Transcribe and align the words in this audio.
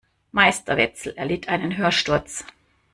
Meister 0.31 0.77
Wetzel 0.77 1.13
erlitt 1.15 1.47
einen 1.47 1.77
Hörsturz. 1.77 2.43